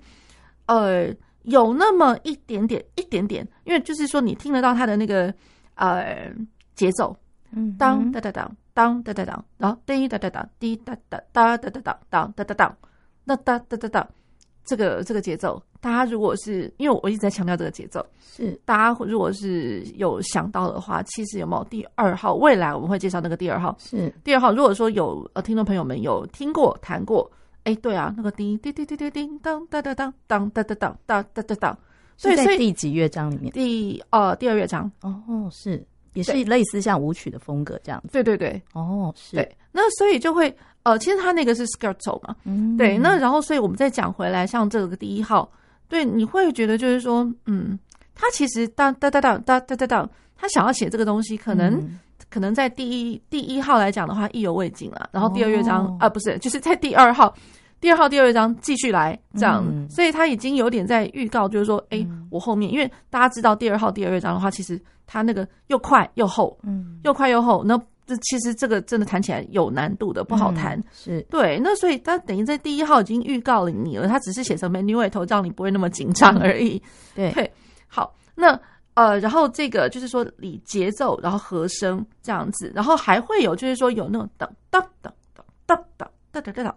[0.66, 1.08] 呃
[1.44, 5.34] 有那么一点点一点点，因为就是说你听得到它的那个
[5.74, 6.30] 呃
[6.74, 7.16] 节奏，
[7.50, 12.76] 嗯，当哒哒当当哒哒当，然后滴哒哒当滴哒哒哒哒哒当当哒哒当，
[13.24, 14.06] 那哒哒哒当。
[14.64, 22.34] 这个这个节奏，大家如果是因为我一直在强调这个节奏，是大家如果是有想到的话，其实有没有第二号？
[22.34, 24.52] 未来我们会介绍那个第二号，是第二号。
[24.52, 27.30] 如果说有呃听众朋友们有听过弹过，
[27.64, 31.78] 哎，对啊，那个叮叮叮叮叮叮当当当当当当当当当当
[32.16, 33.52] 所以在第几乐章里面？
[33.52, 35.84] 第呃第二乐章哦，是
[36.14, 38.08] 也是类似像舞曲的风格这样子。
[38.12, 39.36] 对对对，哦，是。
[39.36, 40.52] 对，那所以就会。
[40.84, 45.50] 呃，其实他那个是 Scherzo 嘛，嗯，对，那然后所以我们再讲回来，像这个第一号，
[45.88, 47.78] 对，你会觉得就是说，嗯，
[48.14, 51.98] 他其实当当当当当当当，他想要写这个东西，可能、嗯、
[52.28, 55.08] 可能在第一第一号来讲的话，意犹未尽了。
[55.10, 57.34] 然后第二乐章、哦、啊，不是，就是在第二号，
[57.80, 67.80] 第二号第二乐章继续来这样，嗯、所以他已经有点在预告，就是说，哎、嗯，我后面，因为大家知道第二号第二乐章的话，其实他那个又快又厚，嗯，又快又厚，那。
[68.06, 70.78] 这其实这个真的弹起来有难度的，不好弹。
[70.78, 76.76] 嗯、是对，那所以他等于在第一号已经预告了你了，他只是写成 Menuetto，让你不会那么紧张而已。
[76.76, 77.52] 嗯、对，对，
[77.86, 78.60] 好，那
[78.92, 86.76] 呃，然后这个就是说以节奏，然后和声这样子，然后还会有就是说有那种当当当当当当当当当当，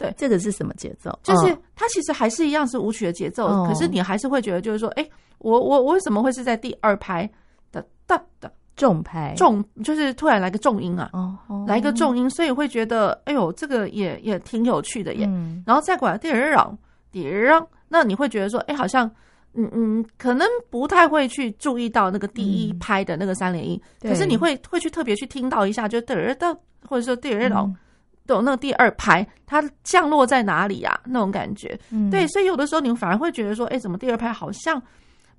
[0.00, 1.16] 对，这个是什么节奏？
[1.22, 5.06] 就是它其实还是一样是舞曲的节奏，哦、可是你还是会觉得就是说，哎，
[5.38, 7.30] 我我我为什么会是在第二拍
[7.70, 8.50] 的哒的？
[8.76, 9.34] 重拍。
[9.36, 15.26] 重就是突然来个重音啊，哦哦、来一个重音，所以会觉得哎呦，这个也也挺有趣的耶。
[15.28, 16.78] 嗯、然后再过来第二让
[17.12, 19.10] 第二让，那你会觉得说，哎，好像
[19.52, 26.54] 嗯嗯，可能不太会去注意到那个第一拍的那个三连音，嗯、可是你会会去特别去听到一下，就第二到
[26.88, 27.50] 或者说第二
[28.30, 31.00] 到的那个第二拍，它降落在哪里啊？
[31.04, 34.80] 那种感觉，嗯、对，所以有的时候你们反而会觉得说，哎，怎么第二拍好像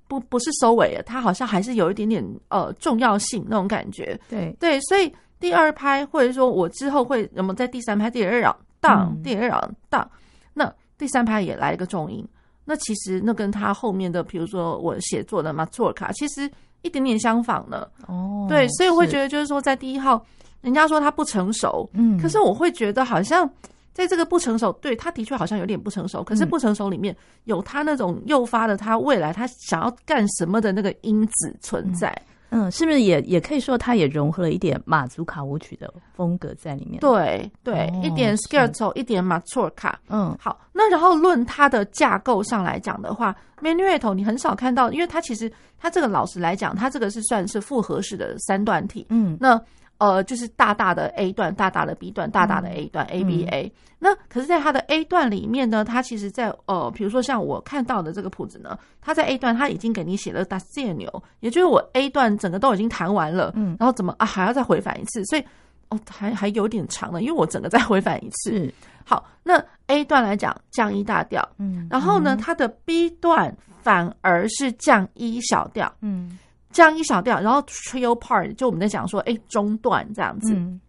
[0.06, 4.54] 不不是收尾，它好像还是有一点点呃重要性那种感觉，对。
[4.60, 10.10] 对，所以第二拍或者说我之后会那么在第三拍第二档当第二档当，
[10.52, 12.26] 那第三拍也来一个重音。
[12.64, 16.48] 那其实那跟他后面的，比如说我写作的马祖尔卡，其实
[16.82, 18.46] 一点点相仿的哦。
[18.48, 20.24] 对，所以我会觉得就是说，在第一号，
[20.62, 23.48] 人家说他不成熟，嗯，可是我会觉得好像
[23.92, 32.08] 在这个不成熟，对，他的确好像有点不成熟，可是不成熟里面有他那种诱发的他未来他想要干什么的那个因子存在。
[32.08, 37.00] 嗯嗯，是不是也也可以说，它也融合了一点马祖卡舞曲的风格在里面？
[37.00, 39.98] 对对，哦、一点 scherzo，一点马祖卡。
[40.10, 49.06] 嗯，好，那然后论它的架构上来讲的话，Menuetto 你很少看到，因为它其实它这个老实来讲，它这个是算是复合式的三段体。
[49.08, 49.58] 嗯，那。
[50.02, 53.72] 呃，就是大大的 A 段，大大的 B 段，大大的 A 段、嗯、A B A。
[54.00, 65.44] 那可是，在它的 A 段里面呢，它其实在，在呃，比如说像我看到的这个谱子呢，它在 A 段，它已经给你写了大线牛，也就是我 A 段整个都已经弹完了，嗯，然后怎么啊还要再回返一次，所以
[65.90, 68.50] 哦还还有点长呢，因为我整个再回返一次。
[68.50, 68.74] 是
[69.04, 76.40] 好，那 A 段来讲降一大调，嗯，然后呢，它的 B 段反而是降一小调，嗯。
[76.72, 80.80] 降一小调，然后 trio part 就我们在讲说，哎，中段这样子，嗯、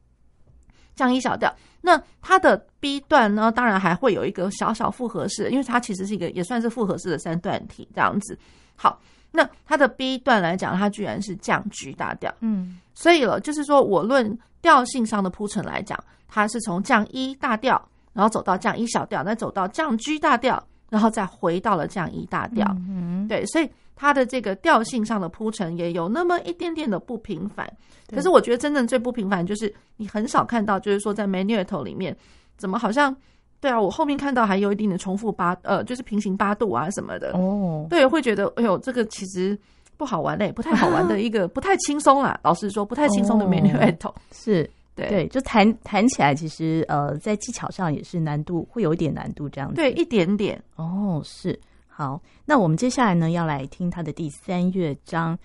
[0.95, 1.53] 降一小调。
[1.81, 8.39] 那它的 B 段呢，当然还会有一个小小复合式，因为它其实是一个也算是复合式的三段体这样子。
[8.77, 8.97] 好，
[9.31, 23.69] 那它的 B 段来讲，它居然是降 G 大调，嗯，所以了，就是说我论调性上的铺陈来讲，它是从降一大调，然后走到降一小调，再走到降 G 大调，然后再回到了降一大调，嗯，对，所以。
[23.95, 27.71] 它的这个调性上的铺陈也有那么一点点的不平凡，
[28.09, 32.15] 可是我觉得真正最不平凡就是你很少看到，就是说在 Menuetto 里面
[32.57, 33.15] 怎么好像
[33.59, 39.57] 对啊，我后面看到还有一定的重复八呃，就是平行八度啊什么的哦，对，会觉得哎呦这个其实
[39.95, 45.07] 不好玩嘞，不太好玩的一个不太轻松啦，老实说不太轻松的 Menuetto 是 对。
[45.07, 50.61] 对，就弹弹起来其实呃在技巧上也是难度会有一点难度这样子，对一点点。
[50.75, 51.59] 哦是。
[51.95, 55.37] 好，那我们接下来呢要来听他的第三乐章，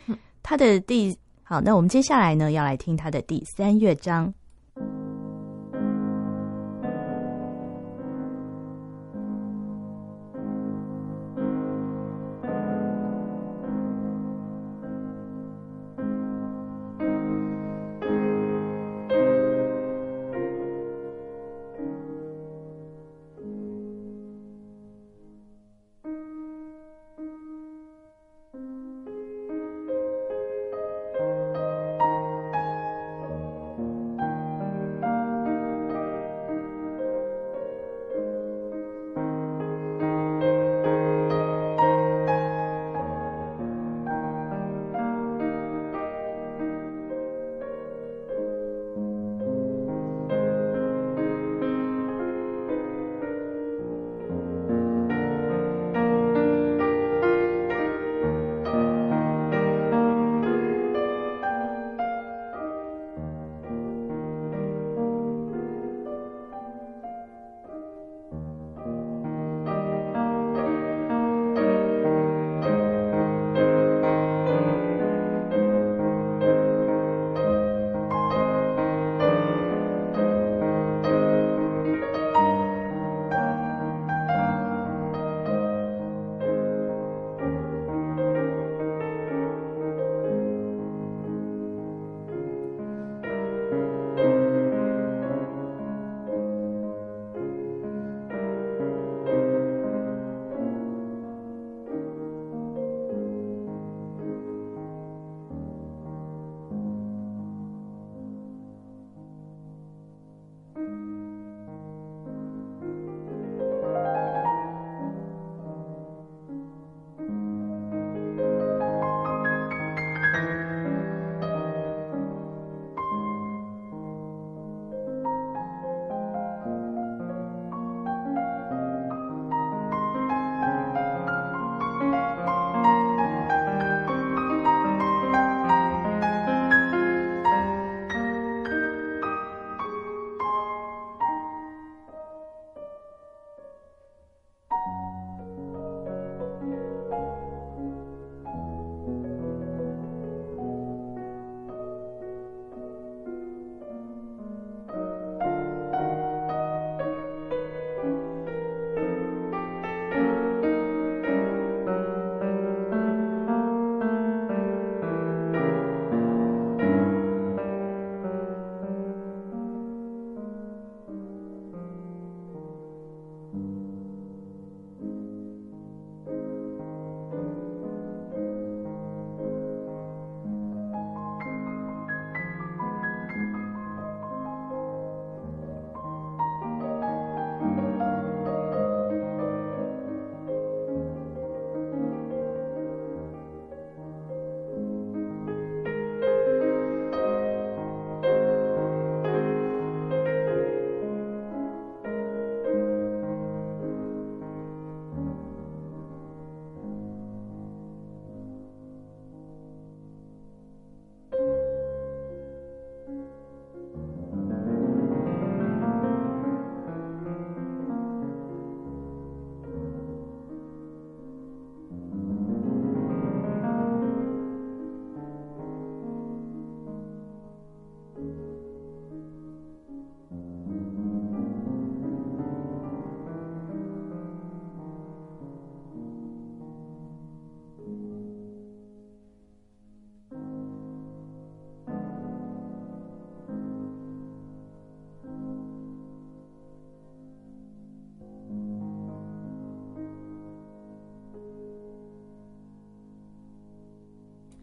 [0.42, 4.32] 他的第好，那我们接下来呢要来听他的第三乐章。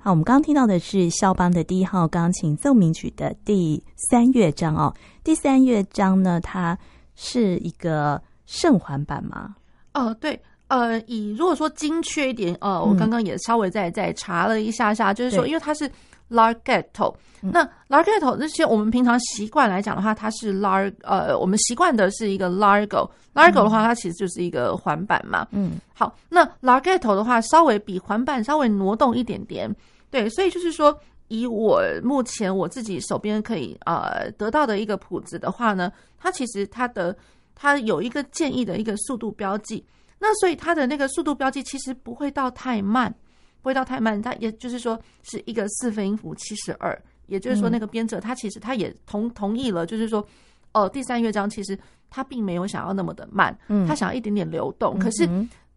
[0.06, 4.94] 好，我们刚刚听到的是肖邦的第一号钢琴奏鸣曲的第三乐章哦。
[5.24, 6.78] 第三乐章呢，它
[7.16, 9.56] 是一个圣环版吗？
[9.96, 15.90] 哦，对，呃，以如果说精确一点，呃，我刚刚也稍微再再查了一下下，嗯、就是说，因为它是。
[16.28, 25.48] Larghetto，那 Larghetto 这些我们平常习惯来讲的话，它是 Lar 呃，我们习惯的是一个 Largo，Largo、嗯、的话，它其实就是一个环板嘛。
[25.52, 29.70] 嗯，好，那 Larghetto 的话，稍微比环板稍微挪动一点点。
[30.16, 30.98] 对，所以就是说，
[31.28, 37.14] 以我目前我自己手边可以呃得到的一个谱子的话呢，它其实它的
[37.54, 39.86] 它有一个建议的一个速度标记，
[40.18, 43.14] 那所以它的那个速度标记其实不会到太慢。
[43.62, 46.96] 不会到太慢，它也就是说是一个四分音符七十二，
[47.26, 50.24] 也就是说那个编者他其实他也同同意了，就是说
[50.72, 51.76] 哦，第三乐章其实
[52.12, 53.58] 他并没有想要那么的慢，
[53.88, 55.00] 他想要一点点流动。
[55.00, 55.28] 可是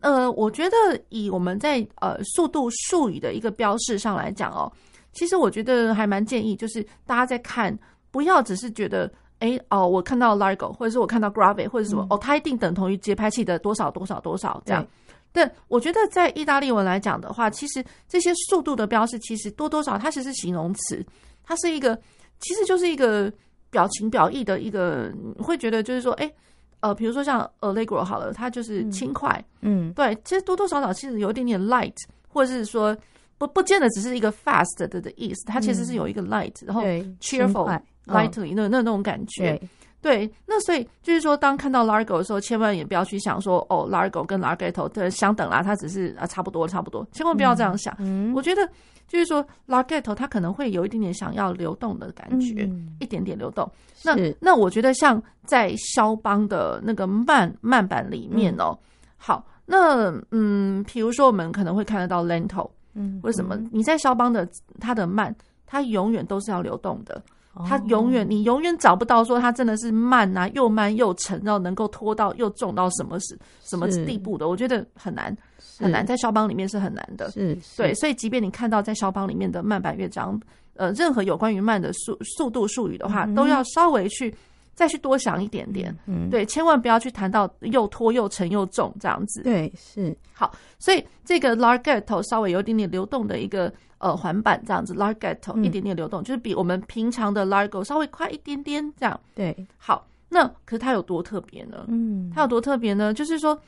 [0.00, 0.76] 呃，我觉得
[1.08, 4.70] 以我们在呃速度术语的一个标示上来讲哦，
[5.12, 7.76] 其实我觉得还蛮建议，就是大家在看
[8.10, 14.86] 不要只是觉得哎哦，我看到 Largo 或者是我看到 Grave 或者是什么哦，它一定等同于节拍器的多少多少多少这样。
[15.30, 21.04] 但，我觉得在意大利文来讲的话，其实这些速度的标示，其实多多少它其实是形容词，
[21.44, 21.94] 它是一个，
[22.40, 23.30] 其实就是一个
[23.70, 26.32] 表情表意的一个，你会觉得就是说，哎，
[26.80, 31.96] 呃，比如说像 Allegro 好了，它就是轻快，嗯，对，其实多多少少其实有一点点 light，
[32.28, 32.96] 或者是说
[33.36, 36.82] 不不见得只是一个 fast 的的意思，它其实是有一个 light，然后
[37.20, 39.60] cheerful lightly 那那那种感觉。
[40.00, 47.92] 对，那所以就是说，当看到 Largo 的时候，千万也不要去想说，哦，Largo 跟 Larghetto 的相等啦，它只是啊差不多差不多，千万不要这样想。
[47.98, 48.62] 嗯，我觉得
[49.08, 53.68] 就是说 Larghetto 它可能会有一点点想要流动的感觉，嗯、一点点流动。
[54.04, 58.78] 那那我觉得像在肖邦的那个慢慢板里面哦，嗯、
[59.16, 63.56] 好，那嗯，比如说我们可能会看得到 Lento，嗯，为什么？
[63.72, 64.48] 你在肖邦的
[64.78, 65.34] 他的慢，
[65.66, 67.20] 它永远都是要流动的。
[67.66, 74.48] 它永远，你永远找不到说它真的是慢啊，又慢又沉，然后能够拖到又重到什么是什么地步的？
[74.48, 75.36] 我觉得很难，
[75.78, 77.30] 很难，在肖邦里面是很难的。
[77.30, 80.40] 是，对，所以即便你看到在肖邦里面的慢板乐章，
[80.74, 84.34] 呃，任何有关于慢的速速度术语的话，都要稍微去
[84.78, 85.92] 再去多想一点点。
[86.06, 89.42] 嗯，对，千万不要去谈到又拖又沉又重这样子。
[89.42, 93.72] 对，是好，所以这个 Larghetto 稍微有一点点流动的一个。
[94.00, 99.20] 呃，环板这样子，Larghetto 一点点流动，嗯、就是比我们平常的 Largo 稍微快一点点这样。
[99.34, 101.84] 对，好，那可是它有多特别呢？
[101.88, 103.12] 嗯，它有多特别呢？
[103.12, 103.60] 就是说，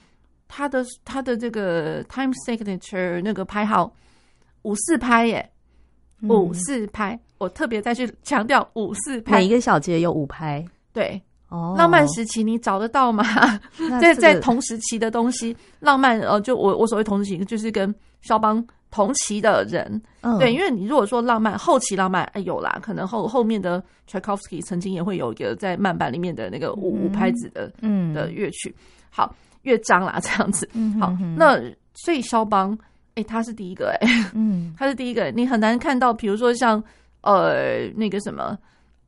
[0.47, 3.93] 它的它的这个 time signature 那个拍号
[4.63, 5.51] 五四拍耶，
[6.29, 10.65] 五四拍，嗯、我特别再去强调五四拍，每一个小节有五拍。
[10.93, 13.25] 对，哦，浪漫时期你找得到吗？
[14.01, 18.65] 在在同时期的东西，浪漫呃，就我我所谓同时期，就是跟肖邦。
[18.93, 23.81] 同期的人，嗯、对，因为你如果说浪漫后期浪漫，哎有啦，可能后后面的
[24.11, 28.13] Tchaikovsky 曾经也会有一个在慢板里面的那个五五拍子的嗯。
[28.13, 28.75] 的乐曲，
[29.09, 29.33] 好
[29.63, 30.69] 乐章啦 这样子，
[30.99, 31.57] 好，那
[31.95, 32.77] 所以肖邦，
[33.15, 36.83] 哎，他是第一个哎，嗯， 他是第一个，你很难看到，比如说像
[37.21, 38.59] 呃那个什么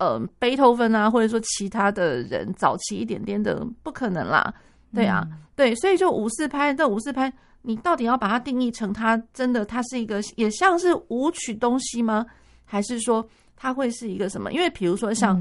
[0.03, 4.53] 呃贝多芬啊，或者说其他的人早期一点点的，不可能啦，
[4.93, 7.33] 对啊，嗯、对，所以就五四拍，这五四拍。
[7.65, 12.27] 你到底要把它定义成它真的它是一个也像是舞曲东西吗？
[12.65, 13.25] 还是说
[13.55, 14.53] 它会是一个什么？
[14.53, 15.41] 因为比如说像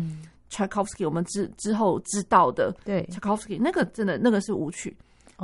[0.51, 4.95] Tchaikovsky，我们之之后知道的，对 Tchaikovsky 那个真的那个是舞曲。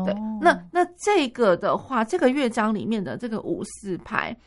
[0.05, 4.38] 对，那那这个的话，这个乐章里面的这个五四拍，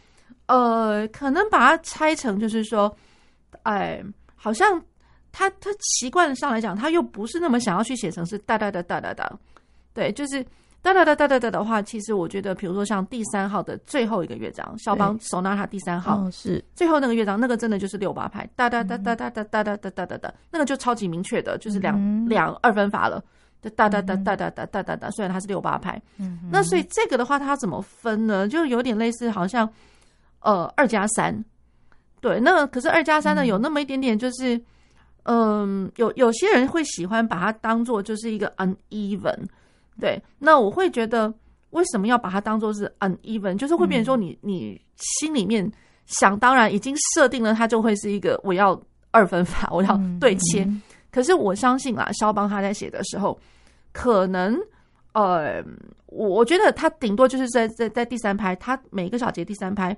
[0.47, 2.95] 呃，可能把它拆成就是说，
[3.65, 4.01] 哎，
[4.43, 4.83] 好像
[5.31, 9.31] 他他习惯上来讲，他又不是那么想要去写成是哒哒哒哒哒哒，
[9.93, 10.45] 对，就是。
[10.83, 23.23] 哒哒哒哒哒哒的话，其实我觉得，比如说像第三号的最后一个乐章，肖邦手拿他第三号，哦、是最后那个乐章，那个真的就是六八拍，哒哒哒哒哒哒哒哒哒哒哒，那个就超级明确的，就是两两二分法了，
[23.61, 28.49] 就哒哒哒哒哒哒哒哒哒，虽然它是六八拍，嗯那所以这个的话，它怎么分呢？
[28.49, 29.71] 就有点类似，好像
[30.41, 31.45] 呃二加三，
[32.21, 34.61] 对，那可是二加三呢，有那么一点点，就是
[35.25, 39.39] 嗯，有有些人会喜欢把它当做就是一个 uneven。
[39.99, 41.33] 对，那我会觉得
[41.71, 45.71] 为什么要把它当做是 uneven，就是会变成说你你心里面
[46.07, 50.67] 想当然已经设定了它就会是一个我要二分法，我要对切。
[51.11, 53.39] 可是我相信啊，肖邦他在写的时候，
[53.93, 54.57] 可能
[55.13, 55.63] 呃，
[56.07, 59.97] 我我觉得他顶多就是在在在第三拍，他每一个小节第三拍，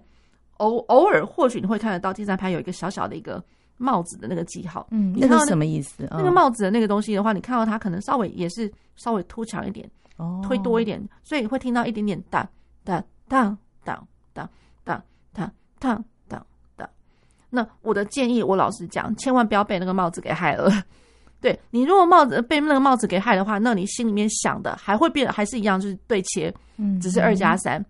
[0.62, 3.42] 偶偶尔或许你会看得到第三拍有一个小小的一个
[3.76, 6.06] 帽子的那个记号，嗯，那个什么意思？
[6.10, 9.88] 那个帽子的那个东西的话，你看到它可能稍微也是稍微凸强一点。
[10.18, 12.48] 哦推多一点，所以会听到一点点哒
[12.84, 14.00] 哒哒哒
[14.34, 14.48] 哒
[14.84, 15.02] 哒
[15.32, 15.50] 哒
[15.80, 16.46] 哒哒
[16.76, 16.88] 哒
[17.48, 20.70] 那我的建议，我老实讲，千万不要被那个帽子给害了。
[21.40, 27.84] 对，你如果帽子被那个帽子给害的话，那你心里面想的还会变，还是一样，就是对切，嗯，只是二加三。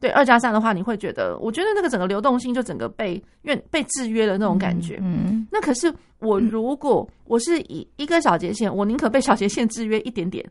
[0.00, 4.98] 对，二加三的话，你会觉得，我觉得那个整个流动性就整个被因为被制约的那种感觉。
[5.02, 10.44] 嗯，嗯，那可是我如果我是以一个小节线，我宁可被小节线制约一点点。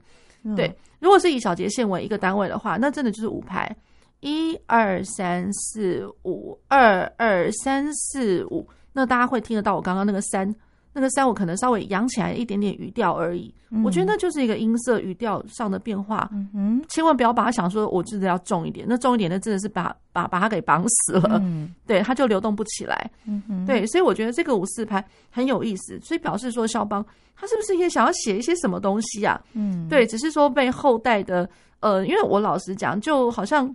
[0.55, 3.73] 对，如果是以小节线为一个单位的话，那真的就是五拍，
[4.19, 10.53] 一二三四五，二二三四五，那大家会听得到我刚刚那个三。
[10.97, 16.27] 那个三我可能稍微扬起来一点点语调而已，嗯、我觉得那就是一个音色语调上的变化。
[16.33, 21.39] 嗯哼，千万不要把它想说我真的要重一点，那重一点那真的是把把把它给绑死了。
[21.43, 23.11] 嗯， 对，它就流动不起来。
[23.25, 29.39] 嗯哼，对，所以我觉得这个五四拍很有意思，所以表示说肖邦他是不是也想要写一些什么东西啊？
[29.53, 31.47] 嗯，对，只是说被后代的
[31.81, 33.71] 呃，因为我老实讲，就好像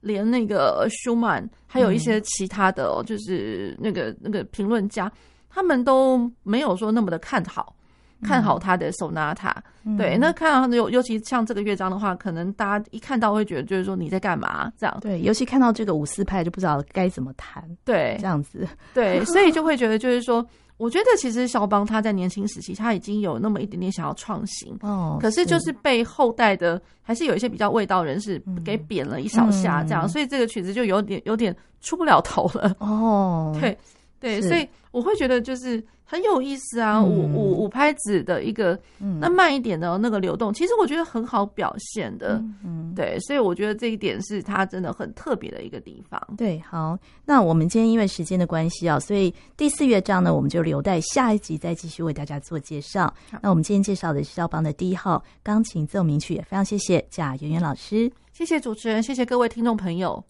[0.00, 5.10] 连那个舒曼还有一些其他的，哦，就是那个那个评论家。
[5.54, 7.76] 他们都没有说那么的看好，
[8.22, 9.52] 看好他的 Sonata。
[9.84, 14.98] 嗯、对，那看到尤尤其像这个乐章的话，可能大家一看到会觉得就是说你在干嘛这样。
[15.00, 17.62] 对，尤其看到这个五四派就不知道该怎么弹。
[17.84, 18.66] 对，这样子。
[18.92, 20.44] 对， 所以就会觉得就是说，
[20.78, 33.54] 我觉得其实肖邦他在年轻时期他已经有那么一点点想要创新哦，可是就是被后代的还是有一些比较味道人士给贬了一小下这样，嗯、所以这个曲子就有点有点出不了头了哦。
[33.60, 33.78] 对。
[34.20, 42.36] 对，所以我会觉得就是很有意思啊，嗯、五五五拍子的一个，嗯、那慢一点的那个流动，其实我觉得很好表现的。
[42.36, 46.22] 嗯，嗯对，所以我觉得这一点是它真的很特别的一个地方。
[46.36, 53.12] 对，好，那我们今天因为时间的关系啊，所以第四乐章呢，我们就留待下一集再继续为大家做介绍。
[53.42, 60.24] 那我们今天介绍的是肖邦的第一号钢琴奏鸣曲，也非常谢谢贾圆圆老师，谢谢主持人，谢谢各位听众朋友。